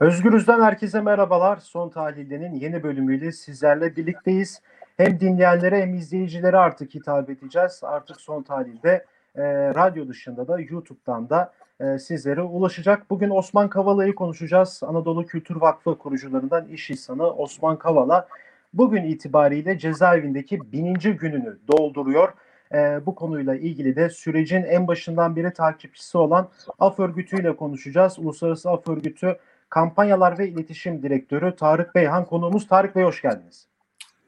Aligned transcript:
Özgürüz'den 0.00 0.62
herkese 0.62 1.00
merhabalar. 1.00 1.56
Son 1.56 1.88
Tahlil'de'nin 1.88 2.54
yeni 2.54 2.82
bölümüyle 2.82 3.32
sizlerle 3.32 3.96
birlikteyiz. 3.96 4.62
Hem 4.96 5.20
dinleyenlere 5.20 5.82
hem 5.82 5.94
izleyicilere 5.94 6.56
artık 6.56 6.94
hitap 6.94 7.30
edeceğiz. 7.30 7.80
Artık 7.82 8.20
Son 8.20 8.42
Tahlil'de 8.42 9.04
e, 9.36 9.42
radyo 9.74 10.08
dışında 10.08 10.48
da 10.48 10.60
YouTube'dan 10.60 11.30
da 11.30 11.52
e, 11.80 11.98
sizlere 11.98 12.42
ulaşacak. 12.42 13.10
Bugün 13.10 13.30
Osman 13.30 13.68
Kavala'yı 13.68 14.14
konuşacağız. 14.14 14.80
Anadolu 14.86 15.26
Kültür 15.26 15.56
Vakfı 15.56 15.98
kurucularından 15.98 16.68
iş 16.68 16.90
insanı 16.90 17.30
Osman 17.30 17.78
Kavala 17.78 18.28
bugün 18.74 19.02
itibariyle 19.02 19.78
cezaevindeki 19.78 20.72
bininci 20.72 21.12
gününü 21.12 21.58
dolduruyor. 21.72 22.32
E, 22.74 23.06
bu 23.06 23.14
konuyla 23.14 23.56
ilgili 23.56 23.96
de 23.96 24.10
sürecin 24.10 24.62
en 24.62 24.88
başından 24.88 25.36
beri 25.36 25.52
takipçisi 25.52 26.18
olan 26.18 26.48
AF 26.78 27.00
örgütüyle 27.00 27.56
konuşacağız. 27.56 28.18
Uluslararası 28.18 28.70
AF 28.70 28.88
örgütü 28.88 29.36
Kampanyalar 29.70 30.38
ve 30.38 30.48
İletişim 30.48 31.02
Direktörü 31.02 31.56
Tarık 31.56 31.94
Beyhan 31.94 32.24
konuğumuz. 32.24 32.68
Tarık 32.68 32.96
Bey 32.96 33.04
hoş 33.04 33.22
geldiniz. 33.22 33.66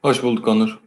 Hoş 0.01 0.23
bulduk 0.23 0.47
Onur. 0.47 0.79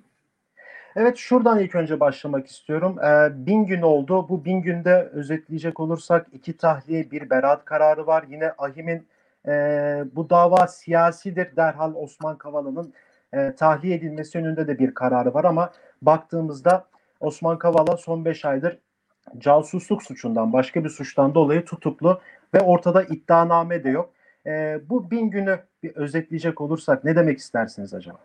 Evet 0.97 1.17
şuradan 1.17 1.59
ilk 1.59 1.75
önce 1.75 2.01
başlamak 2.01 2.47
istiyorum. 2.47 2.99
Ee, 2.99 3.47
bin 3.47 3.65
gün 3.65 3.83
oldu. 3.83 4.29
Bu 4.29 4.45
bin 4.45 4.63
günde 4.63 5.11
özetleyecek 5.13 5.81
olursak 5.81 6.27
iki 6.33 6.57
tahliye 6.57 7.11
bir 7.11 7.31
beraat 7.31 7.65
kararı 7.65 8.07
var. 8.07 8.25
Yine 8.31 8.53
Ahim'in 8.59 9.07
e, 9.47 9.53
bu 10.13 10.31
dava 10.31 10.67
siyasidir 10.67 11.57
derhal 11.57 11.95
Osman 11.95 12.39
Kavala'nın 12.39 12.93
e, 13.33 13.55
tahliye 13.55 13.97
edilmesi 13.97 14.39
yönünde 14.39 14.69
de 14.69 14.79
bir 14.79 14.95
kararı 14.95 15.35
var 15.35 15.45
ama 15.45 15.73
baktığımızda 16.03 16.87
Osman 17.21 17.59
Kavala 17.59 17.97
son 17.97 18.25
5 18.25 18.45
aydır 18.45 18.79
casusluk 19.39 20.03
suçundan 20.03 20.53
başka 20.53 20.85
bir 20.85 20.89
suçtan 20.89 21.35
dolayı 21.35 21.65
tutuklu 21.65 22.21
ve 22.55 22.61
ortada 22.61 23.03
iddianame 23.03 23.85
de 23.85 23.91
yok. 23.91 24.11
E, 24.47 24.81
bu 24.89 25.11
bin 25.11 25.31
günü 25.31 25.61
bir 25.83 25.91
özetleyecek 25.91 26.61
olursak 26.61 27.05
ne 27.05 27.17
demek 27.17 27.39
istersiniz 27.39 27.95
acaba? 27.95 28.19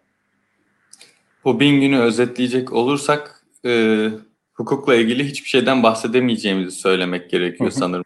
Bu 1.45 1.59
bin 1.59 1.81
günü 1.81 1.99
özetleyecek 1.99 2.73
olursak 2.73 3.43
e, 3.65 4.07
hukukla 4.53 4.95
ilgili 4.95 5.23
hiçbir 5.23 5.49
şeyden 5.49 5.83
bahsedemeyeceğimizi 5.83 6.77
söylemek 6.77 7.29
gerekiyor 7.29 7.71
sanırım. 7.71 8.05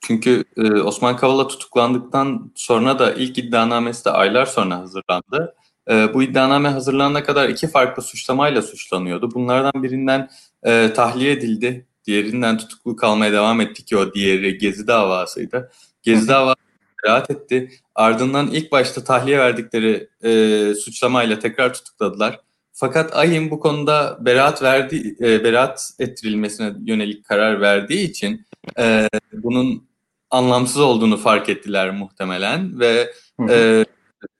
Çünkü 0.00 0.44
e, 0.56 0.62
Osman 0.72 1.16
Kavala 1.16 1.48
tutuklandıktan 1.48 2.52
sonra 2.54 2.98
da 2.98 3.12
ilk 3.12 3.38
iddianamesi 3.38 4.04
de 4.04 4.10
aylar 4.10 4.46
sonra 4.46 4.78
hazırlandı. 4.78 5.54
E, 5.90 6.14
bu 6.14 6.22
iddianame 6.22 6.68
hazırlanana 6.68 7.22
kadar 7.22 7.48
iki 7.48 7.68
farklı 7.68 8.02
suçlamayla 8.02 8.62
suçlanıyordu. 8.62 9.34
Bunlardan 9.34 9.82
birinden 9.82 10.30
e, 10.62 10.92
tahliye 10.92 11.32
edildi, 11.32 11.86
diğerinden 12.04 12.58
tutuklu 12.58 12.96
kalmaya 12.96 13.32
devam 13.32 13.60
etti 13.60 13.84
ki 13.84 13.96
o 13.96 14.14
diğeri 14.14 14.58
Gezi 14.58 14.86
davasıydı. 14.86 15.70
Gezi 16.02 16.28
davası 16.28 16.67
beraat 17.04 17.30
etti. 17.30 17.70
Ardından 17.94 18.46
ilk 18.46 18.72
başta 18.72 19.04
tahliye 19.04 19.38
verdikleri 19.38 20.08
e, 20.24 20.74
suçlamayla 20.74 21.38
tekrar 21.38 21.74
tutukladılar. 21.74 22.40
Fakat 22.72 23.16
AYİM 23.16 23.50
bu 23.50 23.60
konuda 23.60 24.18
beraat 24.20 24.62
verdi, 24.62 25.16
e, 25.20 25.44
beraat 25.44 25.90
ettirilmesine 25.98 26.72
yönelik 26.86 27.24
karar 27.24 27.60
verdiği 27.60 28.10
için 28.10 28.46
e, 28.78 29.08
bunun 29.32 29.88
anlamsız 30.30 30.80
olduğunu 30.80 31.16
fark 31.16 31.48
ettiler 31.48 31.90
muhtemelen 31.90 32.80
ve 32.80 33.12
e, 33.48 33.84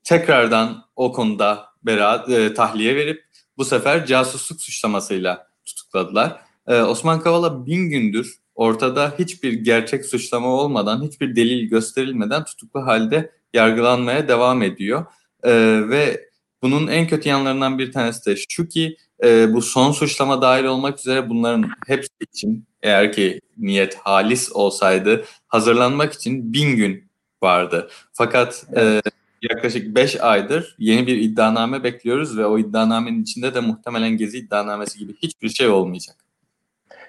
tekrardan 0.04 0.84
o 0.96 1.12
konuda 1.12 1.66
beraat 1.82 2.30
e, 2.30 2.54
tahliye 2.54 2.96
verip 2.96 3.24
bu 3.56 3.64
sefer 3.64 4.06
casusluk 4.06 4.60
suçlamasıyla 4.60 5.48
tutukladılar. 5.64 6.40
E, 6.66 6.80
Osman 6.82 7.20
Kavala 7.20 7.66
bin 7.66 7.90
gündür 7.90 8.38
ortada 8.58 9.14
hiçbir 9.18 9.52
gerçek 9.52 10.04
suçlama 10.04 10.48
olmadan, 10.48 11.02
hiçbir 11.02 11.36
delil 11.36 11.68
gösterilmeden 11.68 12.44
tutuklu 12.44 12.86
halde 12.86 13.30
yargılanmaya 13.54 14.28
devam 14.28 14.62
ediyor. 14.62 15.06
E, 15.42 15.52
ve 15.88 16.28
bunun 16.62 16.86
en 16.86 17.06
kötü 17.06 17.28
yanlarından 17.28 17.78
bir 17.78 17.92
tanesi 17.92 18.26
de 18.26 18.36
şu 18.48 18.68
ki 18.68 18.96
e, 19.24 19.54
bu 19.54 19.62
son 19.62 19.92
suçlama 19.92 20.42
dahil 20.42 20.64
olmak 20.64 20.98
üzere 20.98 21.28
bunların 21.28 21.70
hepsi 21.86 22.10
için 22.32 22.64
eğer 22.82 23.12
ki 23.12 23.40
niyet 23.58 23.94
halis 23.94 24.52
olsaydı 24.52 25.24
hazırlanmak 25.48 26.12
için 26.12 26.52
bin 26.52 26.76
gün 26.76 27.10
vardı. 27.42 27.90
Fakat 28.12 28.66
e, 28.76 29.02
yaklaşık 29.42 29.94
5 29.94 30.20
aydır 30.20 30.76
yeni 30.78 31.06
bir 31.06 31.16
iddianame 31.16 31.84
bekliyoruz 31.84 32.38
ve 32.38 32.46
o 32.46 32.58
iddianamenin 32.58 33.22
içinde 33.22 33.54
de 33.54 33.60
muhtemelen 33.60 34.16
Gezi 34.16 34.38
iddianamesi 34.38 34.98
gibi 34.98 35.16
hiçbir 35.22 35.48
şey 35.48 35.68
olmayacak. 35.68 36.27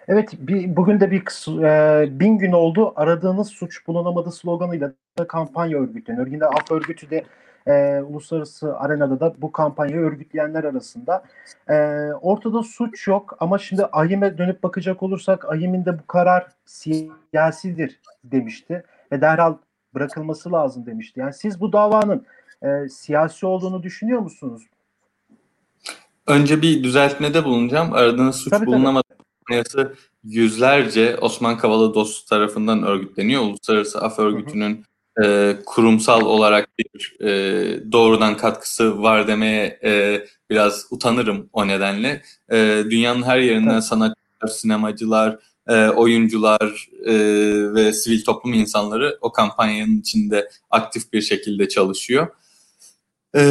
Evet, 0.10 0.34
bir, 0.40 0.76
bugün 0.76 1.00
de 1.00 1.12
bir 1.12 1.22
e, 1.64 2.20
bin 2.20 2.38
gün 2.38 2.52
oldu. 2.52 2.94
Aradığınız 2.96 3.50
suç 3.50 3.88
bulunamadı 3.88 4.32
sloganıyla 4.32 4.92
da 5.20 5.28
kampanya 5.28 5.78
örgütleniyor. 5.78 6.28
Yine 6.28 6.46
AF 6.46 6.72
örgütü 6.72 7.10
de 7.10 7.24
e, 7.68 8.02
uluslararası 8.02 8.78
arenada 8.78 9.20
da 9.20 9.36
bu 9.38 9.52
kampanyayı 9.52 10.02
örgütleyenler 10.02 10.64
arasında. 10.64 11.24
E, 11.70 11.76
ortada 12.22 12.64
suç 12.64 13.08
yok 13.08 13.38
ama 13.40 13.58
şimdi 13.58 13.86
AYİM'e 13.86 14.38
dönüp 14.38 14.64
bakacak 14.64 15.04
olursak 15.04 15.50
AYİM'in 15.50 15.86
de 15.86 16.00
bu 16.00 16.08
karar 16.08 16.48
siyasidir 16.66 18.00
demişti 18.24 18.84
ve 19.12 19.22
derhal 19.22 19.54
bırakılması 19.94 20.52
lazım 20.52 20.86
demişti. 20.86 21.20
Yani 21.20 21.34
siz 21.34 21.62
bu 21.62 21.74
davanın 21.74 22.26
e, 22.62 22.90
siyasi 22.90 23.46
olduğunu 23.46 23.84
düşünüyor 23.84 24.20
musunuz? 24.20 24.64
Önce 26.28 26.62
bir 26.62 26.84
düzeltmede 26.84 27.46
bulunacağım. 27.46 27.94
Aradığınız 27.94 28.36
suç 28.36 28.50
tabii, 28.50 28.66
bulunamadı. 28.66 29.09
Kampanyası 29.50 29.96
yüzlerce 30.24 31.18
Osman 31.18 31.58
Kavala 31.58 31.94
dostu 31.94 32.30
tarafından 32.30 32.84
örgütleniyor. 32.84 33.42
Uluslararası 33.42 34.02
Af 34.02 34.20
Örgütü'nün 34.20 34.86
e, 35.24 35.56
kurumsal 35.66 36.22
olarak 36.22 36.70
bir 36.80 37.18
e, 37.22 37.92
doğrudan 37.92 38.38
katkısı 38.38 39.02
var 39.02 39.28
demeye 39.28 39.80
e, 39.84 40.24
biraz 40.50 40.86
utanırım 40.92 41.50
o 41.54 41.68
nedenle. 41.68 42.22
E, 42.52 42.84
dünyanın 42.90 43.24
her 43.24 43.40
yerinden 43.40 43.74
evet. 43.74 43.84
sanatçılar, 43.84 44.48
sinemacılar, 44.50 45.40
e, 45.68 45.88
oyuncular 45.88 46.90
e, 47.06 47.14
ve 47.74 47.94
sivil 47.94 48.24
toplum 48.24 48.54
insanları 48.54 49.18
o 49.22 49.32
kampanyanın 49.32 50.00
içinde 50.00 50.50
aktif 50.70 51.14
bir 51.14 51.22
şekilde 51.22 51.70
çalışıyor. 51.70 52.28
E, 53.36 53.42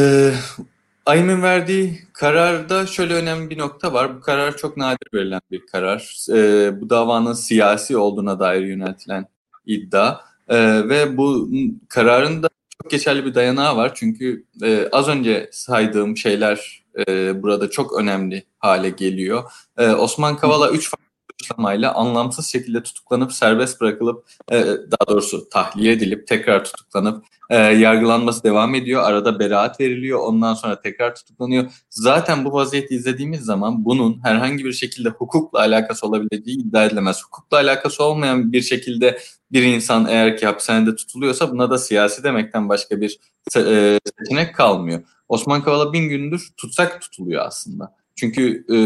AYİM'in 1.08 1.42
verdiği 1.42 1.98
kararda 2.12 2.86
şöyle 2.86 3.14
önemli 3.14 3.50
bir 3.50 3.58
nokta 3.58 3.92
var. 3.92 4.16
Bu 4.16 4.20
karar 4.20 4.56
çok 4.56 4.76
nadir 4.76 5.08
verilen 5.14 5.40
bir 5.50 5.66
karar. 5.66 6.26
E, 6.30 6.80
bu 6.80 6.90
davanın 6.90 7.32
siyasi 7.32 7.96
olduğuna 7.96 8.40
dair 8.40 8.62
yöneltilen 8.62 9.26
iddia. 9.66 10.20
E, 10.48 10.88
ve 10.88 11.16
bu 11.16 11.50
kararın 11.88 12.42
da 12.42 12.48
çok 12.82 12.90
geçerli 12.90 13.24
bir 13.24 13.34
dayanağı 13.34 13.76
var. 13.76 13.92
Çünkü 13.94 14.44
e, 14.62 14.88
az 14.92 15.08
önce 15.08 15.48
saydığım 15.52 16.16
şeyler 16.16 16.84
e, 17.08 17.42
burada 17.42 17.70
çok 17.70 18.00
önemli 18.00 18.44
hale 18.58 18.90
geliyor. 18.90 19.52
E, 19.78 19.90
Osman 19.90 20.36
Kavala 20.36 20.70
3 20.70 20.90
farklı 20.90 21.07
suçlamayla 21.40 21.94
anlamsız 21.94 22.46
şekilde 22.46 22.82
tutuklanıp 22.82 23.32
serbest 23.32 23.80
bırakılıp 23.80 24.26
e, 24.52 24.64
daha 24.64 25.08
doğrusu 25.08 25.48
tahliye 25.48 25.92
edilip 25.92 26.26
tekrar 26.26 26.64
tutuklanıp 26.64 27.24
e, 27.50 27.56
yargılanması 27.56 28.44
devam 28.44 28.74
ediyor. 28.74 29.02
Arada 29.02 29.38
beraat 29.38 29.80
veriliyor. 29.80 30.20
Ondan 30.20 30.54
sonra 30.54 30.80
tekrar 30.80 31.14
tutuklanıyor. 31.14 31.70
Zaten 31.90 32.44
bu 32.44 32.52
vaziyeti 32.52 32.94
izlediğimiz 32.94 33.40
zaman 33.40 33.84
bunun 33.84 34.20
herhangi 34.24 34.64
bir 34.64 34.72
şekilde 34.72 35.08
hukukla 35.08 35.58
alakası 35.58 36.06
olabileceği 36.06 36.58
iddia 36.58 36.84
edilemez. 36.84 37.24
Hukukla 37.24 37.56
alakası 37.56 38.04
olmayan 38.04 38.52
bir 38.52 38.62
şekilde 38.62 39.18
bir 39.52 39.62
insan 39.62 40.06
eğer 40.06 40.36
ki 40.36 40.46
hapishanede 40.46 40.96
tutuluyorsa 40.96 41.50
buna 41.50 41.70
da 41.70 41.78
siyasi 41.78 42.24
demekten 42.24 42.68
başka 42.68 43.00
bir 43.00 43.18
e, 43.56 43.98
seçenek 44.18 44.54
kalmıyor. 44.54 45.02
Osman 45.28 45.62
Kavala 45.62 45.92
bin 45.92 46.08
gündür 46.08 46.48
tutsak 46.56 47.00
tutuluyor 47.00 47.46
aslında. 47.46 47.96
Çünkü 48.16 48.66
e, 48.72 48.76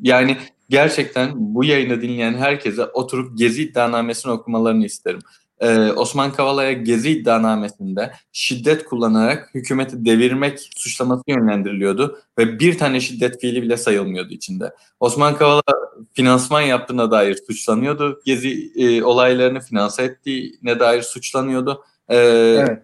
yani 0.00 0.36
gerçekten 0.68 1.32
bu 1.36 1.64
yayını 1.64 2.02
dinleyen 2.02 2.34
herkese 2.34 2.84
oturup 2.84 3.38
Gezi 3.38 3.62
iddianamesini 3.62 4.32
okumalarını 4.32 4.86
isterim. 4.86 5.20
Ee, 5.60 5.92
Osman 5.92 6.32
Kavala'ya 6.32 6.72
Gezi 6.72 7.10
iddianamesinde 7.10 8.12
şiddet 8.32 8.84
kullanarak 8.84 9.54
hükümeti 9.54 10.04
devirmek 10.04 10.60
suçlaması 10.76 11.22
yönlendiriliyordu 11.26 12.18
ve 12.38 12.58
bir 12.58 12.78
tane 12.78 13.00
şiddet 13.00 13.40
fiili 13.40 13.62
bile 13.62 13.76
sayılmıyordu 13.76 14.32
içinde. 14.32 14.72
Osman 15.00 15.36
Kavala 15.36 15.62
finansman 16.14 16.60
yaptığına 16.60 17.10
dair 17.10 17.38
suçlanıyordu. 17.46 18.20
Gezi 18.24 18.72
e, 18.76 19.02
olaylarını 19.02 19.60
finanse 19.60 20.02
ettiğine 20.02 20.80
dair 20.80 21.02
suçlanıyordu. 21.02 21.84
Ee, 22.08 22.16
evet. 22.16 22.82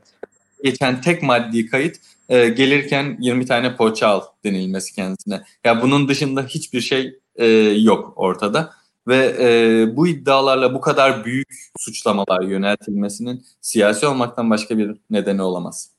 Geçen 0.63 1.01
tek 1.01 1.23
maddi 1.23 1.67
kayıt 1.67 1.97
e, 2.29 2.49
gelirken 2.49 3.17
20 3.21 3.47
tane 3.47 3.77
poğaça 3.77 4.09
al 4.09 4.21
denilmesi 4.45 4.95
kendisine. 4.95 5.41
Ya 5.65 5.83
bunun 5.83 6.09
dışında 6.09 6.43
hiçbir 6.43 6.81
şey 6.81 7.19
e, 7.37 7.47
yok 7.79 8.13
ortada 8.17 8.71
ve 9.09 9.37
e, 9.41 9.97
bu 9.97 10.09
iddialarla 10.09 10.75
bu 10.75 10.81
kadar 10.81 11.25
büyük 11.25 11.49
suçlamalar 11.79 12.43
yöneltilmesinin 12.43 13.45
siyasi 13.61 14.07
olmaktan 14.07 14.51
başka 14.51 14.79
bir 14.79 14.97
nedeni 15.11 15.43
olamaz. 15.43 15.91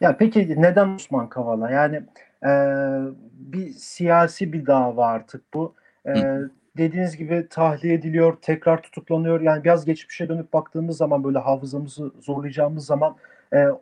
Ya 0.00 0.16
peki 0.16 0.62
neden 0.62 0.94
Osman 0.94 1.28
Kavala? 1.28 1.70
Yani 1.70 2.02
e, 2.46 2.50
bir 3.32 3.72
siyasi 3.72 4.52
bir 4.52 4.66
dava 4.66 5.06
artık 5.06 5.54
bu. 5.54 5.74
E, 6.06 6.38
dediğiniz 6.78 7.16
gibi 7.16 7.46
tahliye 7.50 7.94
ediliyor, 7.94 8.36
tekrar 8.42 8.82
tutuklanıyor. 8.82 9.40
Yani 9.40 9.64
biraz 9.64 9.84
geçmişe 9.84 10.28
dönüp 10.28 10.52
baktığımız 10.52 10.96
zaman 10.96 11.24
böyle 11.24 11.38
hafızamızı 11.38 12.12
zorlayacağımız 12.20 12.86
zaman 12.86 13.16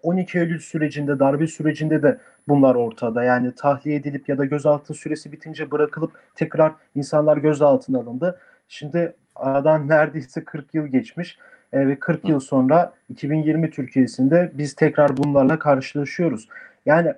12 0.03 0.39
Eylül 0.39 0.59
sürecinde, 0.59 1.19
darbe 1.19 1.47
sürecinde 1.47 2.03
de 2.03 2.19
bunlar 2.49 2.75
ortada. 2.75 3.25
Yani 3.25 3.55
tahliye 3.55 3.97
edilip 3.97 4.29
ya 4.29 4.39
da 4.39 4.45
gözaltı 4.45 4.95
süresi 4.95 5.33
bitince 5.33 5.71
bırakılıp 5.71 6.13
tekrar 6.35 6.73
insanlar 6.95 7.37
gözaltına 7.37 7.99
alındı. 7.99 8.41
Şimdi 8.69 9.17
aradan 9.35 9.89
neredeyse 9.89 10.45
40 10.45 10.75
yıl 10.75 10.87
geçmiş 10.87 11.39
ve 11.73 11.99
40 11.99 12.29
yıl 12.29 12.41
sonra 12.41 12.93
2020 13.09 13.71
Türkiye'sinde 13.71 14.53
biz 14.55 14.75
tekrar 14.75 15.17
bunlarla 15.17 15.59
karşılaşıyoruz. 15.59 16.49
Yani 16.87 17.13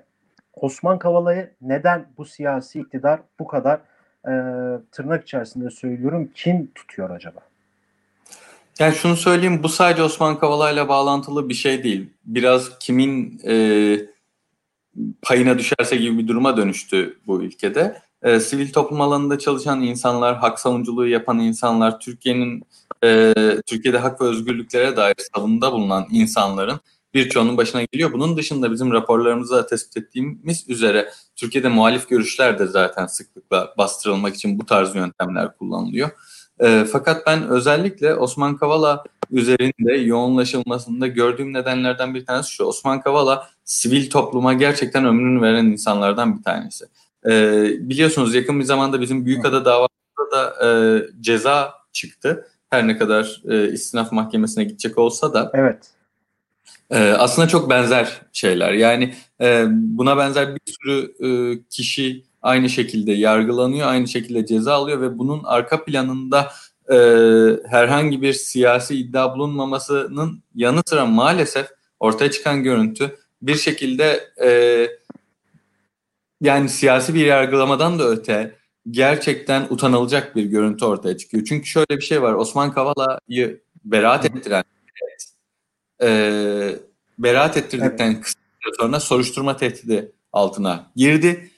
Osman 0.53 0.99
Kavala'yı 0.99 1.49
neden 1.61 2.05
bu 2.17 2.25
siyasi 2.25 2.79
iktidar 2.79 3.19
bu 3.39 3.47
kadar 3.47 3.79
e, 4.25 4.33
tırnak 4.91 5.23
içerisinde 5.23 5.69
söylüyorum 5.69 6.29
kin 6.35 6.71
tutuyor 6.75 7.09
acaba? 7.09 7.39
Yani 8.79 8.95
şunu 8.95 9.15
söyleyeyim 9.15 9.63
bu 9.63 9.69
sadece 9.69 10.03
Osman 10.03 10.39
Kavala 10.39 10.71
ile 10.71 10.87
bağlantılı 10.87 11.49
bir 11.49 11.53
şey 11.53 11.83
değil. 11.83 12.09
Biraz 12.25 12.79
kimin 12.79 13.41
e, 13.47 13.55
payına 15.21 15.57
düşerse 15.57 15.95
gibi 15.95 16.17
bir 16.17 16.27
duruma 16.27 16.57
dönüştü 16.57 17.19
bu 17.27 17.41
ülkede. 17.41 18.01
E, 18.23 18.39
sivil 18.39 18.71
toplum 18.73 19.01
alanında 19.01 19.39
çalışan 19.39 19.81
insanlar, 19.81 20.37
hak 20.37 20.59
savunuculuğu 20.59 21.07
yapan 21.07 21.39
insanlar, 21.39 21.99
Türkiye'nin 21.99 22.63
e, 23.03 23.33
Türkiye'de 23.65 23.97
hak 23.97 24.21
ve 24.21 24.25
özgürlüklere 24.25 24.97
dair 24.97 25.15
savununda 25.35 25.71
bulunan 25.71 26.07
insanların 26.11 26.79
birçoğunun 27.13 27.57
başına 27.57 27.83
geliyor. 27.83 28.13
Bunun 28.13 28.37
dışında 28.37 28.71
bizim 28.71 28.91
raporlarımızda 28.91 29.67
tespit 29.67 29.97
ettiğimiz 29.97 30.69
üzere 30.69 31.09
Türkiye'de 31.35 31.69
muhalif 31.69 32.09
görüşler 32.09 32.59
de 32.59 32.67
zaten 32.67 33.05
sıklıkla 33.05 33.73
bastırılmak 33.77 34.35
için 34.35 34.59
bu 34.59 34.65
tarz 34.65 34.95
yöntemler 34.95 35.57
kullanılıyor. 35.57 36.09
E, 36.59 36.85
fakat 36.91 37.27
ben 37.27 37.47
özellikle 37.47 38.15
Osman 38.15 38.57
Kavala 38.57 39.03
üzerinde 39.31 39.93
yoğunlaşılmasında 39.93 41.07
gördüğüm 41.07 41.53
nedenlerden 41.53 42.15
bir 42.15 42.25
tanesi 42.25 42.51
şu. 42.51 42.63
Osman 42.63 43.01
Kavala 43.01 43.49
sivil 43.63 44.09
topluma 44.09 44.53
gerçekten 44.53 45.05
ömrünü 45.05 45.41
veren 45.41 45.65
insanlardan 45.65 46.37
bir 46.37 46.43
tanesi. 46.43 46.85
E, 47.25 47.63
biliyorsunuz 47.89 48.35
yakın 48.35 48.59
bir 48.59 48.65
zamanda 48.65 49.01
bizim 49.01 49.25
Büyükada 49.25 49.65
davasında 49.65 50.31
da 50.31 50.67
e, 50.67 51.01
ceza 51.21 51.73
çıktı. 51.93 52.47
Her 52.69 52.87
ne 52.87 52.97
kadar 52.97 53.41
e, 53.49 53.71
istinaf 53.71 54.11
mahkemesine 54.11 54.63
gidecek 54.63 54.97
olsa 54.97 55.33
da. 55.33 55.51
Evet. 55.53 55.98
E, 56.89 56.97
aslında 56.99 57.47
çok 57.47 57.69
benzer 57.69 58.21
şeyler. 58.33 58.73
Yani 58.73 59.13
e, 59.41 59.65
buna 59.69 60.17
benzer 60.17 60.55
bir 60.55 60.73
sürü 60.73 61.13
e, 61.27 61.29
kişi 61.69 62.23
aynı 62.41 62.69
şekilde 62.69 63.11
yargılanıyor, 63.11 63.87
aynı 63.87 64.07
şekilde 64.07 64.45
ceza 64.45 64.73
alıyor 64.73 65.01
ve 65.01 65.17
bunun 65.17 65.43
arka 65.43 65.83
planında 65.83 66.51
e, 66.91 66.95
herhangi 67.69 68.21
bir 68.21 68.33
siyasi 68.33 68.95
iddia 68.95 69.35
bulunmamasının 69.35 70.43
yanı 70.55 70.81
sıra 70.85 71.05
maalesef 71.05 71.67
ortaya 71.99 72.31
çıkan 72.31 72.63
görüntü 72.63 73.17
bir 73.41 73.55
şekilde 73.55 74.29
e, 74.43 74.49
yani 76.41 76.69
siyasi 76.69 77.13
bir 77.13 77.25
yargılamadan 77.25 77.99
da 77.99 78.09
öte 78.09 78.55
gerçekten 78.91 79.67
utanılacak 79.69 80.35
bir 80.35 80.43
görüntü 80.43 80.85
ortaya 80.85 81.17
çıkıyor. 81.17 81.45
Çünkü 81.45 81.65
şöyle 81.65 81.97
bir 81.97 82.01
şey 82.01 82.21
var. 82.21 82.33
Osman 82.33 82.71
Kavala'yı 82.71 83.61
beraat 83.85 84.25
ettiren 84.25 84.63
e, 86.01 86.75
beraat 87.17 87.57
ettirdikten 87.57 88.21
kısa 88.21 88.39
sonra 88.79 88.99
soruşturma 88.99 89.57
tehdidi 89.57 90.11
altına 90.33 90.91
girdi. 90.95 91.51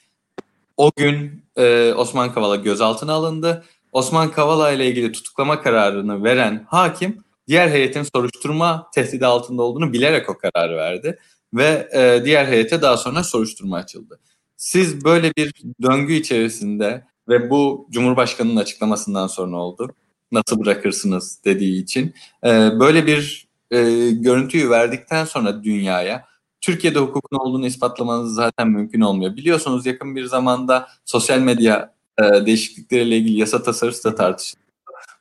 O 0.76 0.90
gün 0.96 1.44
e, 1.56 1.92
Osman 1.92 2.34
Kavala 2.34 2.56
gözaltına 2.56 3.12
alındı. 3.12 3.64
Osman 3.92 4.30
Kavala 4.30 4.72
ile 4.72 4.86
ilgili 4.86 5.12
tutuklama 5.12 5.62
kararını 5.62 6.24
veren 6.24 6.66
hakim 6.68 7.24
diğer 7.48 7.68
heyetin 7.68 8.02
soruşturma 8.02 8.90
tehdidi 8.94 9.26
altında 9.26 9.62
olduğunu 9.62 9.92
bilerek 9.92 10.28
o 10.30 10.38
kararı 10.38 10.76
verdi 10.76 11.18
ve 11.54 11.88
e, 11.92 12.24
diğer 12.24 12.46
heyete 12.46 12.82
daha 12.82 12.96
sonra 12.96 13.24
soruşturma 13.24 13.76
açıldı. 13.76 14.20
Siz 14.56 15.04
böyle 15.04 15.32
bir 15.36 15.52
döngü 15.82 16.12
içerisinde 16.12 17.04
ve 17.28 17.50
bu 17.50 17.88
Cumhurbaşkanı'nın 17.90 18.56
açıklamasından 18.56 19.26
sonra 19.26 19.56
oldu. 19.56 19.94
Nasıl 20.32 20.60
bırakırsınız 20.60 21.38
dediği 21.44 21.82
için. 21.82 22.14
E, 22.44 22.48
böyle 22.80 23.06
bir 23.06 23.51
e, 23.72 24.10
görüntüyü 24.10 24.70
verdikten 24.70 25.24
sonra 25.24 25.64
dünyaya 25.64 26.24
Türkiye'de 26.60 26.98
hukukun 26.98 27.38
olduğunu 27.38 27.66
ispatlamanız 27.66 28.34
zaten 28.34 28.68
mümkün 28.68 29.00
olmuyor. 29.00 29.36
Biliyorsunuz 29.36 29.86
yakın 29.86 30.16
bir 30.16 30.24
zamanda 30.24 30.88
sosyal 31.04 31.38
medya 31.38 31.94
e, 32.18 32.46
değişiklikleriyle 32.46 33.16
ilgili 33.16 33.40
yasa 33.40 33.62
tasarısı 33.62 34.04
da 34.04 34.14
tartışıldı. 34.14 34.62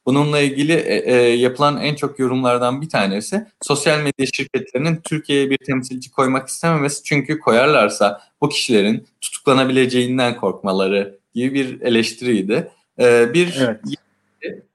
Bununla 0.06 0.40
ilgili 0.40 0.74
e, 0.74 0.96
e, 0.96 1.16
yapılan 1.16 1.78
en 1.78 1.96
çok 1.96 2.20
yorumlardan 2.20 2.82
bir 2.82 2.90
tanesi 2.90 3.48
sosyal 3.62 4.00
medya 4.00 4.26
şirketlerinin 4.34 5.02
Türkiye'ye 5.04 5.50
bir 5.50 5.58
temsilci 5.58 6.12
koymak 6.12 6.48
istememesi. 6.48 7.04
Çünkü 7.04 7.40
koyarlarsa 7.40 8.22
bu 8.42 8.50
kişilerin 8.50 9.08
tutuklanabileceğinden 9.22 10.38
korkmaları 10.38 11.20
gibi 11.36 11.54
bir 11.54 11.82
eleştiriydi. 11.82 12.72
E, 13.00 13.34
bir 13.34 13.58
evet. 13.60 13.80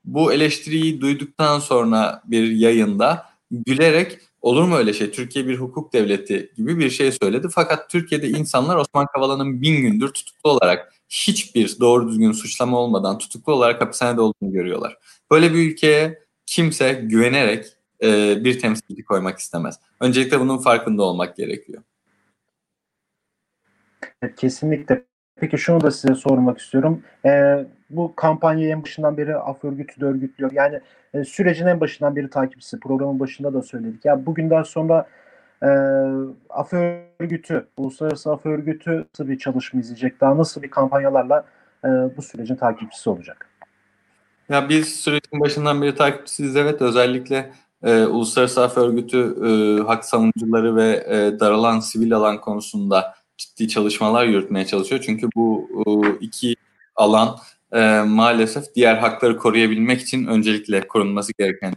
bu 0.04 0.32
eleştiriyi 0.32 1.00
duyduktan 1.00 1.58
sonra 1.58 2.22
bir 2.24 2.50
yayında 2.50 3.35
gülerek 3.50 4.18
olur 4.42 4.64
mu 4.64 4.76
öyle 4.76 4.92
şey 4.92 5.10
Türkiye 5.10 5.46
bir 5.46 5.56
hukuk 5.56 5.92
devleti 5.92 6.52
gibi 6.56 6.78
bir 6.78 6.90
şey 6.90 7.12
söyledi. 7.12 7.48
Fakat 7.50 7.90
Türkiye'de 7.90 8.28
insanlar 8.28 8.76
Osman 8.76 9.06
Kavala'nın 9.06 9.62
bin 9.62 9.82
gündür 9.82 10.08
tutuklu 10.08 10.50
olarak 10.50 10.92
hiçbir 11.08 11.80
doğru 11.80 12.08
düzgün 12.08 12.32
suçlama 12.32 12.78
olmadan 12.78 13.18
tutuklu 13.18 13.52
olarak 13.52 13.80
hapishanede 13.80 14.20
olduğunu 14.20 14.52
görüyorlar. 14.52 14.98
Böyle 15.30 15.54
bir 15.54 15.70
ülkeye 15.70 16.26
kimse 16.46 16.92
güvenerek 16.92 17.66
e, 18.02 18.36
bir 18.44 18.60
temsilci 18.60 19.04
koymak 19.04 19.38
istemez. 19.38 19.80
Öncelikle 20.00 20.40
bunun 20.40 20.58
farkında 20.58 21.02
olmak 21.02 21.36
gerekiyor. 21.36 21.82
Kesinlikle. 24.36 25.04
Peki 25.36 25.58
şunu 25.58 25.80
da 25.80 25.90
size 25.90 26.14
sormak 26.14 26.58
istiyorum. 26.58 27.02
Ee, 27.26 27.66
bu 27.90 28.12
kampanyayı 28.16 28.70
en 28.70 28.82
başından 28.82 29.16
beri 29.16 29.36
af 29.36 29.64
örgütü 29.64 30.00
de 30.00 30.04
örgütlüyor. 30.04 30.52
Yani 30.52 30.80
e, 31.14 31.24
sürecin 31.24 31.66
en 31.66 31.80
başından 31.80 32.16
beri 32.16 32.30
takipçisi. 32.30 32.80
Programın 32.80 33.20
başında 33.20 33.54
da 33.54 33.62
söyledik. 33.62 34.04
Ya 34.04 34.26
bugünden 34.26 34.62
sonra 34.62 35.08
e, 35.62 35.68
af 36.50 36.72
örgütü, 37.20 37.66
uluslararası 37.76 38.32
af 38.32 38.46
örgütü 38.46 39.04
nasıl 39.14 39.28
bir 39.28 39.38
çalışma 39.38 39.80
izleyecek? 39.80 40.20
Daha 40.20 40.38
nasıl 40.38 40.62
bir 40.62 40.70
kampanyalarla 40.70 41.44
e, 41.84 41.88
bu 41.88 42.22
sürecin 42.22 42.56
takipçisi 42.56 43.10
olacak? 43.10 43.50
Ya 44.48 44.68
biz 44.68 44.94
sürecin 44.94 45.40
başından 45.40 45.82
beri 45.82 45.94
takipçisiyiz 45.94 46.56
evet. 46.56 46.82
Özellikle 46.82 47.50
e, 47.82 48.04
Uluslararası 48.04 48.64
Af 48.64 48.78
Örgütü 48.78 49.36
e, 49.46 49.82
hak 49.82 50.04
savunucuları 50.04 50.76
ve 50.76 51.06
e, 51.08 51.40
daralan 51.40 51.80
sivil 51.80 52.14
alan 52.14 52.40
konusunda 52.40 53.14
ciddi 53.36 53.68
çalışmalar 53.68 54.24
yürütmeye 54.24 54.66
çalışıyor. 54.66 55.02
Çünkü 55.06 55.28
bu 55.36 55.68
e, 55.86 56.10
iki 56.20 56.56
alan 56.96 57.36
e, 57.72 58.00
maalesef 58.00 58.74
diğer 58.74 58.96
hakları 58.96 59.36
koruyabilmek 59.36 60.00
için 60.00 60.26
öncelikle 60.26 60.88
korunması 60.88 61.32
gereken 61.38 61.74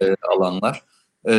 e, 0.00 0.14
alanlar. 0.22 0.82
E, 1.28 1.34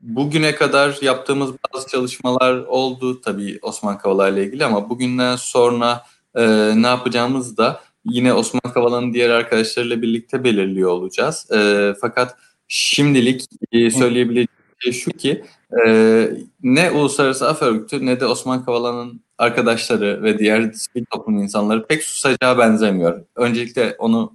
bugüne 0.00 0.54
kadar 0.54 0.98
yaptığımız 1.02 1.50
bazı 1.74 1.88
çalışmalar 1.88 2.56
oldu 2.56 3.20
tabii 3.20 3.58
Osman 3.62 3.98
Kavala 3.98 4.28
ile 4.28 4.44
ilgili 4.46 4.64
ama 4.64 4.90
bugünden 4.90 5.36
sonra 5.36 6.02
e, 6.34 6.42
ne 6.82 6.86
yapacağımız 6.86 7.56
da 7.56 7.80
yine 8.04 8.32
Osman 8.32 8.72
Kavala'nın 8.74 9.14
diğer 9.14 9.30
arkadaşlarıyla 9.30 10.02
birlikte 10.02 10.44
belirliyor 10.44 10.90
olacağız. 10.90 11.50
E, 11.52 11.92
fakat 12.00 12.36
şimdilik 12.68 13.46
e, 13.72 13.90
söyleyebileceğim 13.90 14.48
şey 14.78 14.92
şu 14.92 15.10
ki 15.10 15.44
e, 15.86 16.30
ne 16.62 16.90
Uluslararası 16.90 17.48
Af 17.48 17.62
Örgütü 17.62 18.06
ne 18.06 18.20
de 18.20 18.26
Osman 18.26 18.64
Kavala'nın 18.64 19.20
arkadaşları 19.38 20.22
ve 20.22 20.38
diğer 20.38 20.72
sivil 20.72 21.04
toplum 21.04 21.38
insanları 21.38 21.86
pek 21.86 22.02
susacağı 22.02 22.58
benzemiyor. 22.58 23.24
Öncelikle 23.36 23.96
onu 23.98 24.32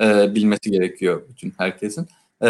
e, 0.00 0.34
bilmesi 0.34 0.70
gerekiyor 0.70 1.22
bütün 1.28 1.54
herkesin. 1.58 2.08
E, 2.42 2.48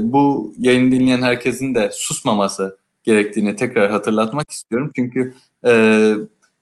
bu 0.00 0.54
yayını 0.58 0.92
dinleyen 0.92 1.22
herkesin 1.22 1.74
de 1.74 1.90
susmaması 1.92 2.78
gerektiğini 3.02 3.56
tekrar 3.56 3.90
hatırlatmak 3.90 4.50
istiyorum. 4.50 4.90
Çünkü 4.96 5.34
e, 5.66 6.14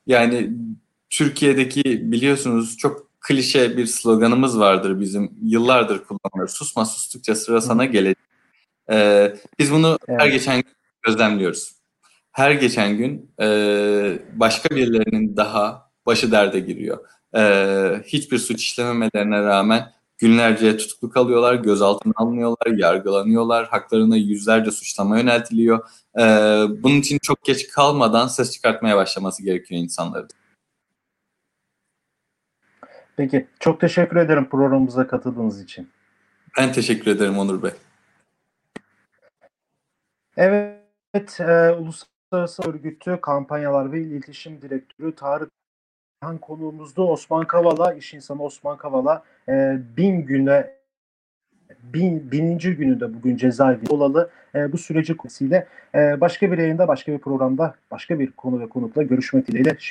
yani 0.07 0.51
Türkiye'deki 1.11 2.13
biliyorsunuz 2.13 2.77
çok 2.77 3.11
klişe 3.21 3.77
bir 3.77 3.87
sloganımız 3.87 4.59
vardır 4.59 5.01
bizim 5.01 5.31
yıllardır 5.43 6.05
kullanıyoruz. 6.05 6.55
Susma 6.55 6.85
sustukça 6.85 7.35
sıra 7.35 7.61
sana 7.61 7.85
gelecek. 7.85 8.31
Ee, 8.93 9.35
biz 9.59 9.73
bunu 9.73 9.99
evet. 10.09 10.21
her 10.21 10.27
geçen 10.27 10.57
gün 10.57 10.71
gözlemliyoruz. 11.03 11.73
Her 12.33 12.51
geçen 12.51 12.97
gün 12.97 13.35
e, 13.41 13.47
başka 14.33 14.77
birilerinin 14.77 15.37
daha 15.37 15.91
başı 16.07 16.33
derde 16.33 16.61
giriyor. 16.61 16.99
E, 17.37 17.43
hiçbir 18.05 18.39
suç 18.39 18.63
işlememelerine 18.63 19.43
rağmen 19.43 19.93
günlerce 20.19 20.77
tutuklu 20.77 21.11
kalıyorlar, 21.11 21.55
gözaltına 21.55 22.13
alınıyorlar, 22.17 22.67
yargılanıyorlar, 22.67 23.69
haklarına 23.69 24.17
yüzlerce 24.17 24.71
suçlama 24.71 25.19
yöneltiliyor. 25.19 25.89
E, 26.19 26.23
bunun 26.83 26.97
için 26.97 27.19
çok 27.23 27.45
geç 27.45 27.69
kalmadan 27.69 28.27
ses 28.27 28.53
çıkartmaya 28.53 28.97
başlaması 28.97 29.43
gerekiyor 29.43 29.81
insanların. 29.81 30.29
Peki 33.17 33.47
çok 33.61 33.81
teşekkür 33.81 34.17
ederim 34.17 34.49
programımıza 34.49 35.07
katıldığınız 35.07 35.63
için. 35.63 35.91
Ben 36.59 36.73
teşekkür 36.73 37.11
ederim 37.11 37.39
Onur 37.39 37.63
Bey. 37.63 37.71
Evet, 40.37 40.70
e, 41.15 41.71
Uluslararası 41.71 42.71
Örgütü 42.71 43.19
Kampanyalar 43.21 43.93
ve 43.93 44.01
İletişim 44.01 44.63
Direktörü 44.63 45.15
Tarık 45.15 45.51
Han 46.21 46.39
konuğumuzdu. 46.39 47.05
Osman 47.05 47.47
Kavala, 47.47 47.95
iş 47.95 48.15
insanı 48.15 48.43
Osman 48.43 48.77
Kavala 48.77 49.23
e, 49.49 49.79
bin 49.97 50.27
güne 50.27 50.71
bin, 51.83 52.33
bininci 52.33 52.77
gününde 52.77 53.15
bugün 53.15 53.37
cezaevi 53.37 53.87
olalı 53.91 54.31
e, 54.55 54.73
bu 54.73 54.79
süreci 54.79 55.17
konusuyla 55.17 55.67
e, 55.95 56.21
başka 56.21 56.53
bir 56.53 56.59
yayında, 56.59 56.89
başka 56.89 57.13
bir 57.13 57.19
programda, 57.19 57.75
başka 57.91 58.19
bir 58.19 58.33
konu 58.33 58.61
ve 58.61 58.69
konukla 58.69 59.03
görüşmek 59.03 59.47
dileğiyle. 59.47 59.77